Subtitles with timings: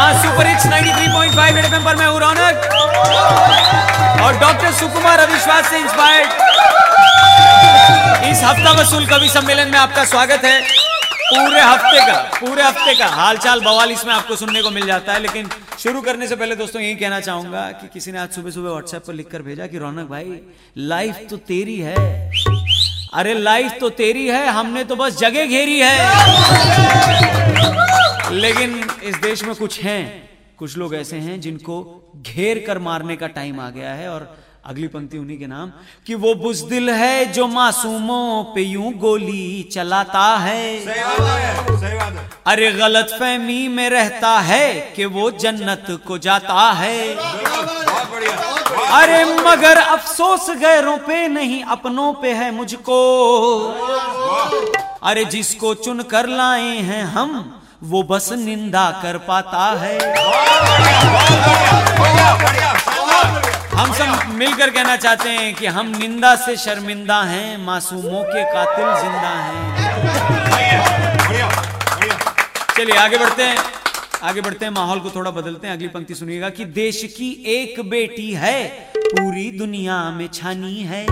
[0.00, 2.62] हाँ super hits 93.5 red FM पर मैं हूँ, रौनक।
[4.22, 6.28] और डॉक्टर सुकुमार अविश्वास से इंस्पायर्ड
[8.30, 13.06] इस हफ़्ता वसूल कवि सम्मेलन में आपका स्वागत है। पूरे हफ़्ते का, पूरे हफ़्ते का
[13.06, 16.82] हालचाल बवाल इसमें आपको सुनने को मिल जाता है, लेकिन शुरू करने से पहले दोस्तों
[16.82, 20.08] यही कहना चाहूँगा कि किसी ने आज सुबह सुबह व्हाट्सएप पर लिखकर भेजा कि, रौनक
[20.08, 20.40] भाई
[20.78, 21.96] लाइफ तो तेरी है।
[23.14, 27.29] अरे लाइफ तो तेरी है, हमने तो बस जगह घेरी है।
[28.40, 30.02] लेकिन इस देश में कुछ हैं
[30.58, 31.74] कुछ लोग ऐसे हैं जिनको
[32.16, 34.28] घेर कर मारने का टाइम आ गया है और
[34.66, 35.72] अगली पंक्ति उन्हीं के नाम
[36.06, 41.96] कि वो बुजदिल है जो मासूमों पे यूँ गोली चलाता है। सही बात है सही
[41.96, 46.98] बात है। अरे गलत फहमी में रहता है कि वो जन्नत को जाता है।
[48.92, 53.00] अरे मगर अफसोस गैरों पे नहीं अपनों पे है मुझको।
[55.02, 57.32] अरे जिसको चुन कर लाए हैं हम
[57.82, 59.98] वो बस निंदा कर पाता है।
[63.74, 68.84] हम सब मिलकर कहना चाहते हैं कि हम निंदा से शर्मिंदा हैं, मासूमों के कातिल
[69.00, 69.60] ज़िंदा हैं।
[72.76, 73.56] चलिए, आगे बढ़ते हैं।
[74.22, 77.80] आगे बढ़ते हैं, माहौल को थोड़ा बदलते हैं। अगली पंक्ति सुनिएगा कि देश की एक
[77.90, 81.06] बेटी है, पूरी दुनिया में छानी है।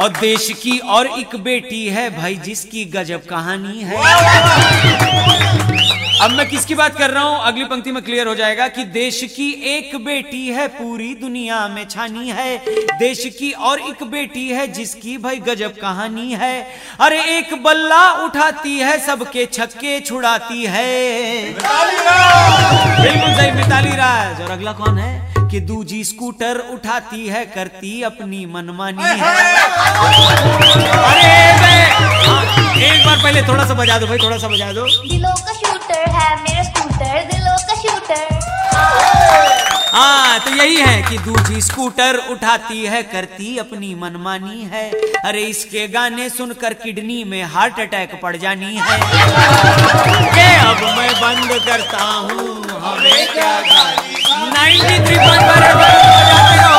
[0.00, 3.96] और देश की और एक बेटी है भाई जिसकी गजब कहानी है।
[6.22, 7.38] अब मैं किसकी बात कर रहा हूँ?
[7.44, 11.84] अगली पंक्ति में क्लियर हो जाएगा कि देश की एक बेटी है पूरी दुनिया में
[11.88, 12.56] छानी है।
[12.98, 16.66] देश की और एक बेटी है जिसकी भाई गजब कहानी है।
[17.00, 21.42] अरे एक बल्ला उठाती है सबके छक्के छुड़ाती है।
[23.02, 25.35] बिल्कुल सही मिताली राज। और अगला कौन है?
[25.56, 29.28] कि दूजी स्कूटर उठाती है करती अपनी मनमानी है।
[31.06, 31.30] अरे
[32.86, 36.10] एक बार पहले थोड़ा सा बजा दो भाई थोड़ा सा बजा दो। दिलों का शूटर
[36.16, 38.35] है मेरा स्कूटर दिलों का शूटर
[39.92, 44.90] हाँ तो यही है कि दूजी स्कूटर उठाती है, करती अपनी मनमानी है।
[45.24, 48.98] अरे, इसके गाने सुनकर किडनी में हार्ट अटैक पड़ जानी है।
[50.34, 53.52] के अब मैं बंद करता हूँ। हमें क्या
[54.50, 56.75] 93.1 बजाते रहो